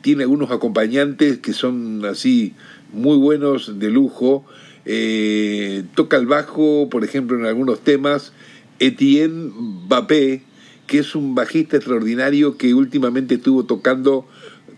tiene 0.00 0.24
algunos 0.24 0.50
acompañantes 0.50 1.38
que 1.38 1.52
son 1.52 2.04
así 2.04 2.54
muy 2.92 3.16
buenos, 3.16 3.78
de 3.78 3.90
lujo. 3.90 4.44
Eh, 4.84 5.84
toca 5.94 6.16
el 6.16 6.26
bajo, 6.26 6.88
por 6.90 7.04
ejemplo, 7.04 7.38
en 7.38 7.46
algunos 7.46 7.80
temas, 7.80 8.32
Etienne 8.78 9.52
Bappé, 9.88 10.42
que 10.86 10.98
es 10.98 11.14
un 11.14 11.34
bajista 11.34 11.76
extraordinario 11.76 12.56
que 12.56 12.74
últimamente 12.74 13.36
estuvo 13.36 13.64
tocando 13.64 14.26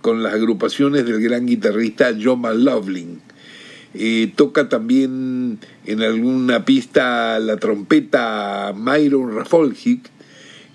con 0.00 0.22
las 0.22 0.34
agrupaciones 0.34 1.06
del 1.06 1.20
gran 1.22 1.46
guitarrista 1.46 2.14
John 2.22 2.42
McLaughlin. 2.42 3.22
Toca 4.36 4.68
también 4.68 5.58
en 5.86 6.02
alguna 6.02 6.64
pista 6.64 7.38
la 7.38 7.56
trompeta 7.56 8.72
Myron 8.76 9.34
Rafoljic 9.34 10.10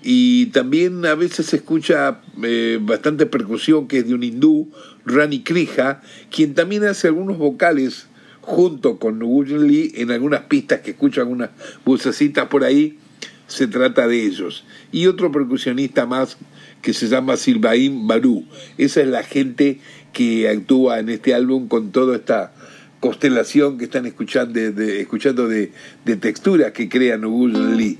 y 0.02 0.46
también 0.46 1.04
a 1.04 1.14
veces 1.14 1.46
se 1.46 1.56
escucha 1.56 2.20
eh, 2.42 2.78
bastante 2.80 3.26
percusión 3.26 3.86
que 3.86 3.98
es 3.98 4.08
de 4.08 4.14
un 4.14 4.22
hindú, 4.22 4.70
Rani 5.04 5.42
Krija, 5.42 6.00
quien 6.30 6.54
también 6.54 6.84
hace 6.84 7.08
algunos 7.08 7.36
vocales 7.36 8.06
junto 8.40 8.98
con 8.98 9.18
Nguyen 9.18 9.66
Lee 9.66 9.92
en 9.96 10.10
algunas 10.10 10.42
pistas 10.42 10.80
que 10.80 10.92
escuchan 10.92 11.22
algunas 11.22 11.50
vocecitas 11.84 12.48
por 12.48 12.64
ahí, 12.64 12.98
se 13.46 13.66
trata 13.66 14.08
de 14.08 14.24
ellos. 14.24 14.64
Y 14.90 15.06
otro 15.06 15.30
percusionista 15.30 16.06
más 16.06 16.38
que 16.80 16.94
se 16.94 17.08
llama 17.08 17.36
Silvaim 17.36 18.06
Baru. 18.06 18.44
Esa 18.78 19.02
es 19.02 19.08
la 19.08 19.22
gente 19.22 19.80
que 20.14 20.48
actúa 20.48 21.00
en 21.00 21.10
este 21.10 21.34
álbum 21.34 21.68
con 21.68 21.92
toda 21.92 22.16
esta 22.16 22.54
constelación 23.00 23.78
que 23.78 23.84
están 23.84 24.06
escuchando 24.06 24.52
de, 24.52 25.00
escuchando 25.00 25.48
de, 25.48 25.72
de 26.04 26.16
texturas 26.16 26.72
que 26.72 26.88
crea 26.88 27.16
Nguyen 27.16 27.76
Lee. 27.76 27.98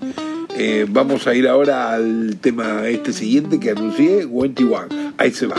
Eh, 0.57 0.87
vamos 0.89 1.27
a 1.27 1.35
ir 1.35 1.49
ahora 1.49 1.93
al 1.93 2.37
tema 2.41 2.87
este 2.87 3.13
siguiente 3.13 3.59
que 3.59 3.71
anuncié, 3.71 4.27
21. 4.27 4.89
Ahí 5.17 5.33
se 5.33 5.47
va. 5.47 5.57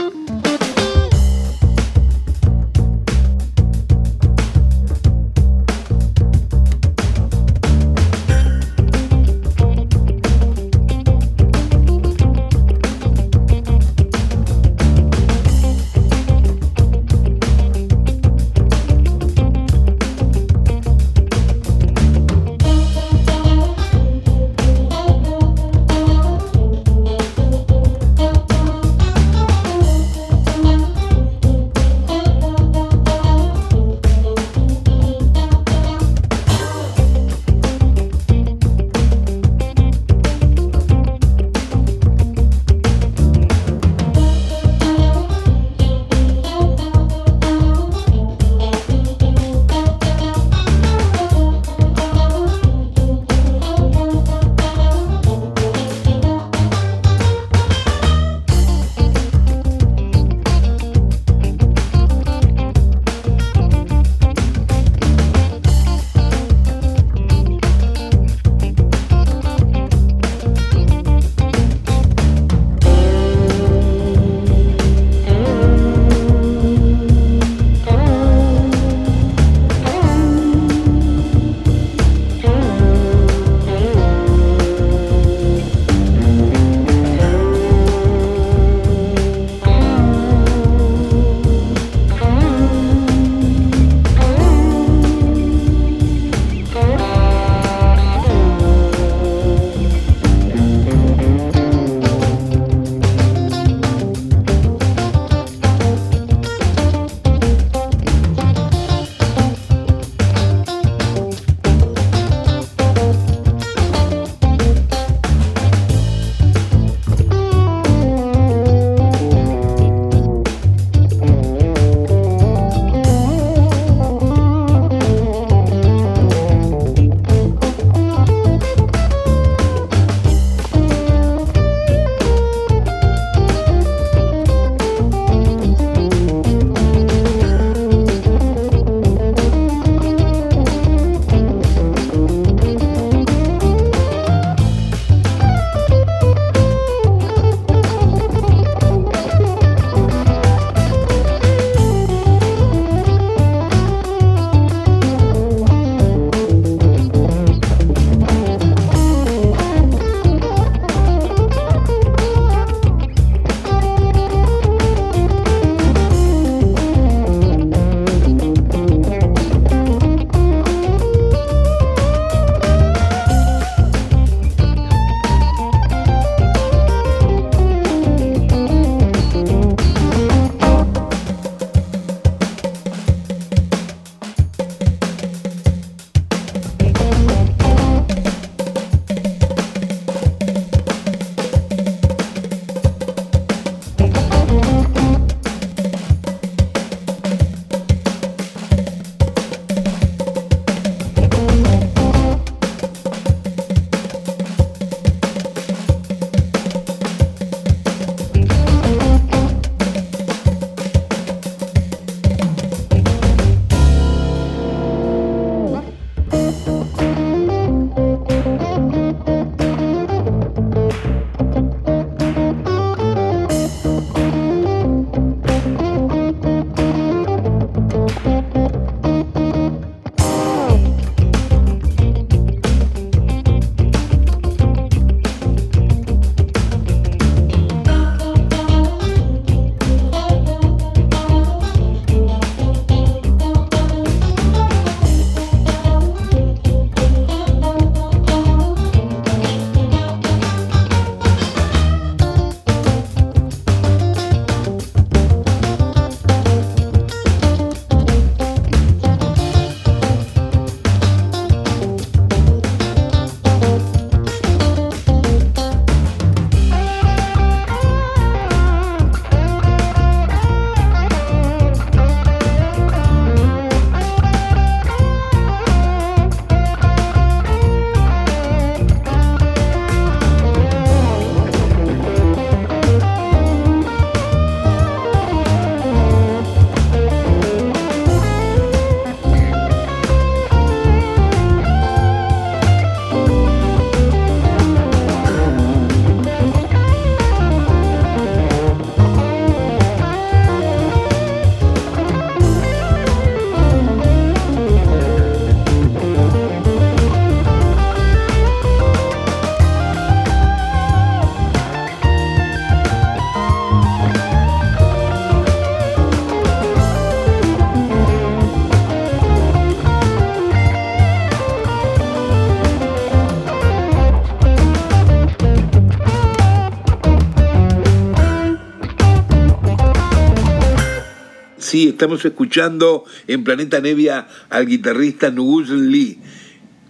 Sí, 331.72 331.88
estamos 331.88 332.26
escuchando 332.26 333.06
en 333.28 333.46
Planeta 333.46 333.80
Nevia 333.80 334.28
al 334.50 334.68
guitarrista 334.68 335.32
Nguyen 335.32 335.90
Lee, 335.90 336.20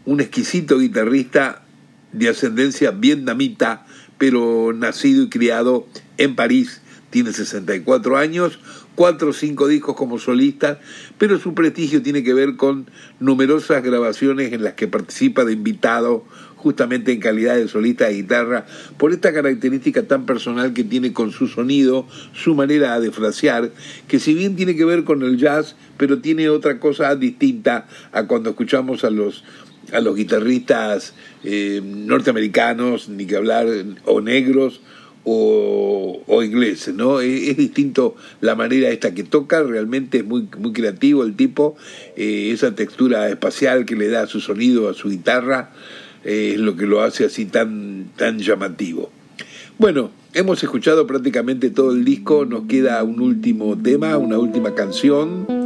un 0.06 0.22
exquisito 0.22 0.80
guitarrista 0.80 1.62
de 2.14 2.30
ascendencia 2.30 2.90
vietnamita, 2.90 3.86
pero 4.18 4.74
nacido 4.74 5.22
y 5.22 5.30
criado 5.30 5.86
en 6.18 6.36
París. 6.36 6.82
Tiene 7.12 7.32
64 7.32 8.18
años, 8.18 8.58
cuatro 9.02 9.30
o 9.30 9.34
cinco 9.34 9.68
discos 9.68 9.96
como 9.96 10.20
solista, 10.20 10.80
pero 11.18 11.40
su 11.40 11.56
prestigio 11.56 12.04
tiene 12.04 12.22
que 12.22 12.36
ver 12.36 12.56
con 12.56 12.86
numerosas 13.20 13.82
grabaciones 13.82 14.54
en 14.54 14.64
las 14.64 14.74
que 14.76 14.88
participa 14.88 15.44
de 15.44 15.54
invitado 15.54 16.24
justamente 16.56 17.12
en 17.12 17.20
calidad 17.20 17.56
de 17.56 17.68
solista 17.68 18.06
de 18.06 18.14
guitarra, 18.14 18.68
por 19.00 19.12
esta 19.12 19.34
característica 19.34 20.04
tan 20.04 20.28
personal 20.28 20.74
que 20.74 20.84
tiene 20.84 21.14
con 21.14 21.32
su 21.32 21.48
sonido, 21.48 22.06
su 22.34 22.54
manera 22.54 23.00
de 23.00 23.10
frasear, 23.10 23.72
que 24.08 24.20
si 24.20 24.36
bien 24.36 24.56
tiene 24.56 24.76
que 24.76 24.86
ver 24.86 25.04
con 25.04 25.24
el 25.24 25.40
jazz, 25.40 25.76
pero 25.98 26.20
tiene 26.20 26.50
otra 26.50 26.80
cosa 26.80 27.16
distinta 27.16 27.88
a 28.12 28.28
cuando 28.28 28.52
escuchamos 28.52 29.04
a 29.04 29.10
los 29.10 29.44
a 29.92 30.00
los 30.00 30.16
guitarristas 30.16 31.16
eh, 31.44 31.82
norteamericanos, 31.84 33.10
ni 33.10 33.26
que 33.26 33.36
hablar, 33.36 33.66
o 34.06 34.22
negros, 34.22 34.80
o, 35.24 36.24
o 36.28 36.44
ingleses, 36.44 36.94
¿no? 36.94 37.22
Es, 37.22 37.58
distinto 37.58 38.16
la 38.40 38.56
manera 38.56 38.90
esta 38.90 39.14
que 39.14 39.24
toca, 39.24 39.62
realmente 39.64 40.20
es 40.20 40.26
muy, 40.26 40.48
muy 40.58 40.74
creativo 40.74 41.24
el 41.24 41.36
tipo, 41.36 41.76
eh, 42.16 42.52
esa 42.54 42.76
textura 42.76 43.30
espacial 43.30 43.86
que 43.86 43.96
le 43.96 44.10
da 44.10 44.28
su 44.28 44.40
sonido 44.40 44.90
a 44.90 44.94
su 44.94 45.10
guitarra, 45.10 45.72
es 46.24 46.60
lo 46.60 46.76
que 46.76 46.86
lo 46.86 47.02
hace 47.02 47.26
así 47.26 47.46
tan, 47.46 48.12
tan 48.16 48.40
llamativo. 48.40 49.12
Bueno, 49.80 50.12
hemos 50.34 50.62
escuchado 50.64 51.08
prácticamente 51.08 51.72
todo 51.72 51.92
el 51.92 52.06
disco, 52.06 52.46
nos 52.46 52.68
queda 52.68 53.02
un 53.04 53.20
último 53.22 53.76
tema, 53.78 54.18
una 54.18 54.38
última 54.38 54.76
canción 54.76 55.61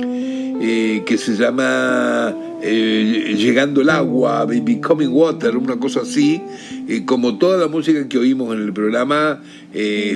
eh, 0.61 1.03
que 1.05 1.17
se 1.17 1.35
llama 1.35 2.33
eh, 2.61 3.35
Llegando 3.37 3.81
el 3.81 3.89
agua, 3.89 4.45
Becoming 4.45 5.11
Water, 5.11 5.57
una 5.57 5.77
cosa 5.77 6.01
así, 6.01 6.41
eh, 6.87 7.03
como 7.05 7.37
toda 7.37 7.57
la 7.57 7.67
música 7.67 8.07
que 8.07 8.17
oímos 8.17 8.55
en 8.55 8.61
el 8.61 8.73
programa, 8.73 9.41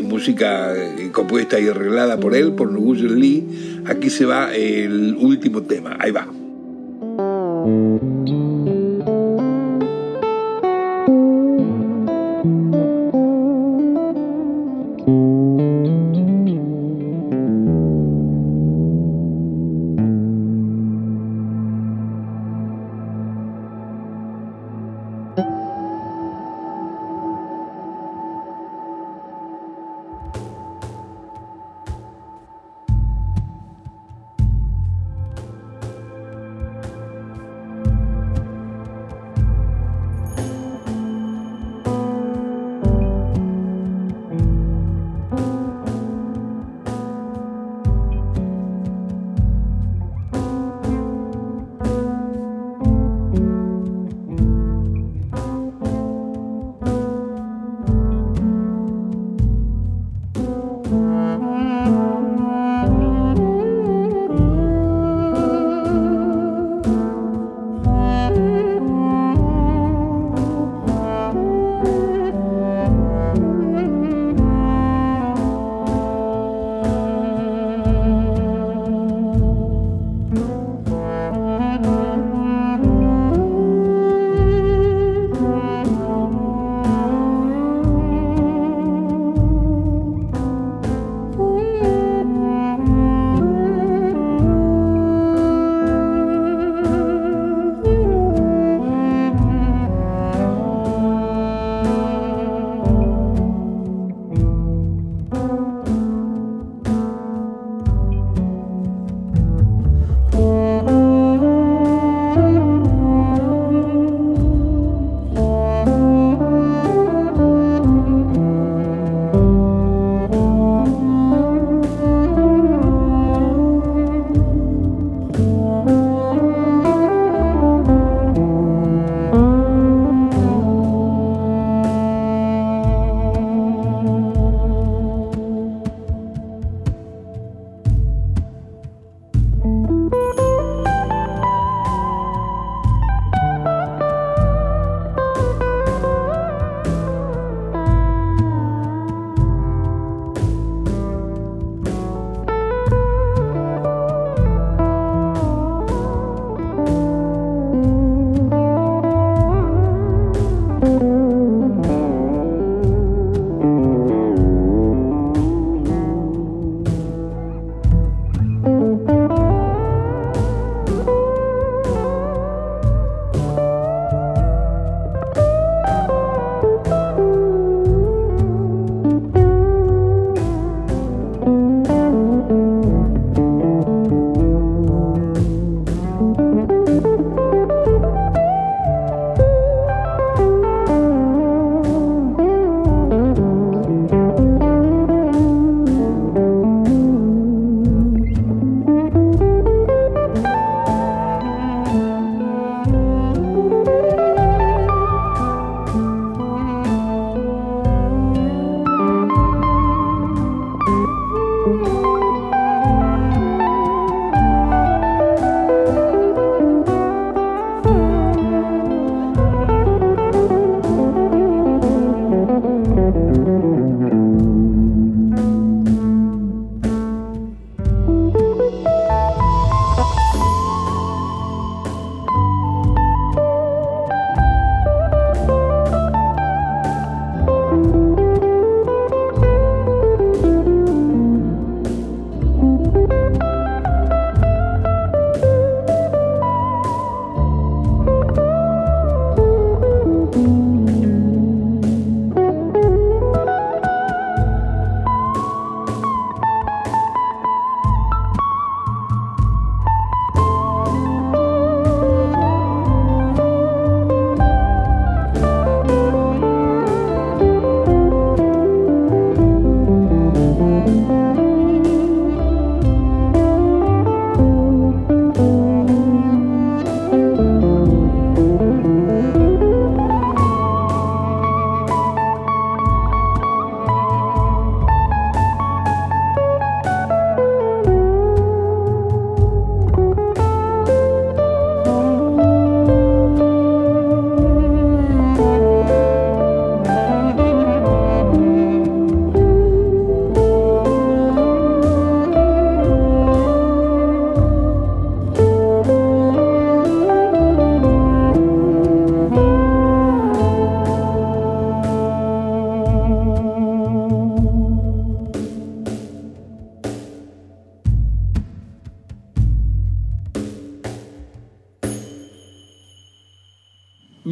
música 0.04 0.74
compuesta 1.12 1.60
y 1.60 1.68
arreglada 1.68 2.20
por 2.20 2.34
él, 2.34 2.54
por 2.54 2.72
Nguyen 2.72 3.20
Lee, 3.20 3.82
aquí 3.86 4.10
se 4.10 4.26
va 4.26 4.54
el 4.56 5.16
último 5.20 5.64
tema, 5.64 5.98
ahí 6.00 6.12
va. 6.12 6.28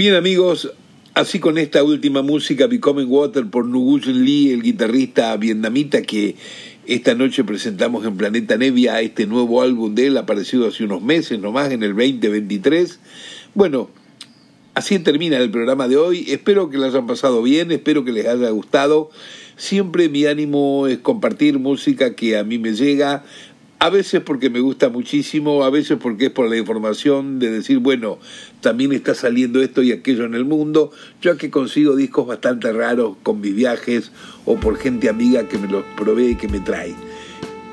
Bien 0.07 0.15
amigos, 0.15 0.71
así 1.15 1.37
con 1.37 1.57
esta 1.57 1.83
última 1.83 2.21
música, 2.21 2.67
Becoming 2.67 3.09
Water 3.09 3.45
por 3.47 3.67
Nguyen 3.67 4.23
Lee, 4.23 4.53
el 4.53 4.61
guitarrista 4.63 5.35
vietnamita 5.35 6.01
que 6.01 6.37
esta 6.85 7.13
noche 7.13 7.43
presentamos 7.43 8.05
en 8.05 8.15
Planeta 8.15 8.55
Nevia 8.55 9.01
este 9.01 9.27
nuevo 9.27 9.61
álbum 9.61 9.95
de 9.95 10.07
él, 10.07 10.15
aparecido 10.15 10.65
hace 10.65 10.85
unos 10.85 11.01
meses 11.01 11.41
nomás, 11.41 11.73
en 11.73 11.83
el 11.83 11.89
2023. 11.89 13.01
Bueno, 13.53 13.89
así 14.75 14.97
termina 14.99 15.35
el 15.39 15.51
programa 15.51 15.89
de 15.89 15.97
hoy. 15.97 16.23
Espero 16.29 16.69
que 16.69 16.77
lo 16.77 16.85
hayan 16.85 17.05
pasado 17.05 17.43
bien, 17.43 17.69
espero 17.73 18.05
que 18.05 18.13
les 18.13 18.27
haya 18.27 18.49
gustado. 18.51 19.09
Siempre 19.57 20.07
mi 20.07 20.25
ánimo 20.25 20.87
es 20.87 20.99
compartir 20.99 21.59
música 21.59 22.15
que 22.15 22.37
a 22.37 22.45
mí 22.45 22.59
me 22.59 22.75
llega, 22.75 23.25
a 23.79 23.89
veces 23.89 24.21
porque 24.21 24.49
me 24.49 24.59
gusta 24.59 24.89
muchísimo, 24.89 25.63
a 25.63 25.69
veces 25.69 25.97
porque 26.01 26.27
es 26.27 26.31
por 26.31 26.49
la 26.49 26.57
información 26.57 27.37
de 27.37 27.51
decir, 27.51 27.77
bueno, 27.77 28.17
también 28.59 28.91
está 28.91 29.13
saliendo 29.13 29.61
esto 29.61 29.83
y 29.83 29.91
aquello 29.91 30.25
en 30.25 30.33
el 30.33 30.45
mundo, 30.45 30.91
yo 31.21 31.37
que 31.37 31.51
consigo 31.51 31.95
discos 31.95 32.25
bastante 32.25 32.71
raros 32.73 33.17
con 33.21 33.39
mis 33.39 33.55
viajes 33.55 34.11
o 34.45 34.55
por 34.55 34.77
gente 34.77 35.09
amiga 35.09 35.47
que 35.47 35.59
me 35.59 35.67
los 35.67 35.83
provee 35.95 36.31
y 36.31 36.35
que 36.35 36.47
me 36.47 36.59
trae. 36.59 36.95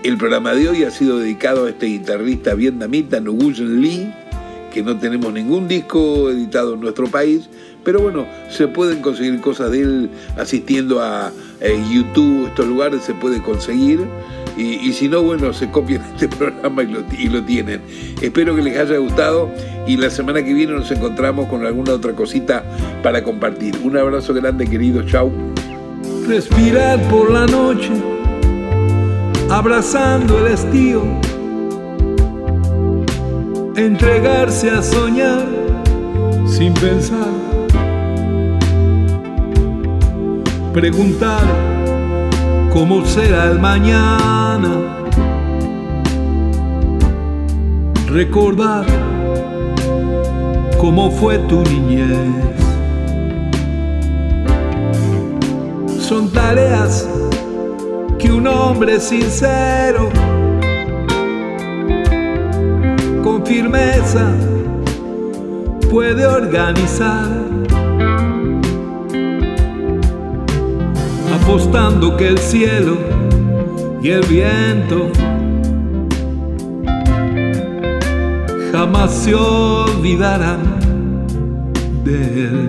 El 0.02 0.18
programa 0.18 0.52
de 0.52 0.68
hoy 0.68 0.82
ha 0.84 0.90
sido 0.90 1.18
dedicado 1.18 1.64
a 1.64 1.70
este 1.70 1.86
guitarrista 1.86 2.54
vietnamita, 2.54 3.20
Nguyen 3.20 3.80
Lee, 3.80 4.12
que 4.74 4.82
no 4.82 4.98
tenemos 4.98 5.32
ningún 5.32 5.68
disco 5.68 6.28
editado 6.28 6.74
en 6.74 6.80
nuestro 6.80 7.06
país, 7.06 7.48
pero 7.82 8.00
bueno, 8.00 8.26
se 8.50 8.68
pueden 8.68 9.00
conseguir 9.00 9.40
cosas 9.40 9.70
de 9.70 9.80
él 9.80 10.10
asistiendo 10.36 11.00
a 11.00 11.32
eh, 11.60 11.82
YouTube, 11.90 12.48
estos 12.48 12.66
lugares 12.66 13.02
se 13.04 13.14
puede 13.14 13.40
conseguir. 13.40 14.00
Y, 14.56 14.92
si 14.92 15.08
no, 15.08 15.22
bueno, 15.22 15.52
se 15.52 15.70
copian 15.70 16.02
este 16.14 16.28
programa 16.28 16.82
y 16.82 17.28
lo, 17.28 17.42
tienen. 17.42 17.80
Espero 18.20 18.54
que 18.54 18.62
les 18.62 18.78
haya 18.78 18.98
gustado 18.98 19.50
y 19.86 19.96
la 19.96 20.10
semana 20.10 20.42
que 20.44 20.54
viene 20.54 20.72
nos 20.72 20.90
encontramos 20.90 21.48
con 21.48 21.66
alguna 21.66 21.92
otra 21.92 22.12
cosita 22.12 22.64
para 23.02 23.22
compartir. 23.22 23.76
Un 23.82 23.96
abrazo 23.96 24.32
grande, 24.34 24.66
querido. 24.66 25.02
Chau. 25.02 25.32
Respirar 26.26 27.00
por 27.08 27.30
la 27.30 27.46
noche, 27.46 27.90
abrazando 29.50 30.46
el 30.46 30.52
estío. 30.52 31.02
Entregarse 33.76 34.70
a 34.70 34.82
soñar 34.82 35.44
sin 36.46 36.72
pensar. 36.74 37.28
Preguntar 40.72 41.73
cómo 42.74 43.06
será 43.06 43.52
el 43.52 43.60
mañana. 43.60 44.72
Recordar 48.08 48.84
cómo 50.76 51.10
fue 51.12 51.38
tu 51.50 51.62
niñez. 51.62 52.18
Son 56.00 56.28
tareas 56.30 57.08
que 58.18 58.32
un 58.32 58.46
hombre 58.48 58.98
sincero, 59.00 60.10
con 63.22 63.46
firmeza, 63.46 64.26
puede 65.90 66.26
organizar. 66.26 67.43
Apostando 71.44 72.16
que 72.16 72.28
el 72.28 72.38
cielo 72.38 72.96
y 74.02 74.08
el 74.08 74.22
viento 74.26 75.10
jamás 78.72 79.12
se 79.12 79.34
olvidarán 79.34 80.60
de 82.02 82.46
él. 82.46 82.66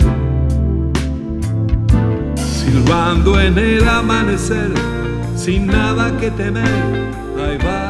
Silbando 2.36 3.40
en 3.40 3.56
el 3.56 3.88
amanecer, 3.88 4.72
sin 5.34 5.68
nada 5.68 6.14
que 6.18 6.30
temer, 6.30 7.14
ahí 7.38 7.56
vas 7.64 7.85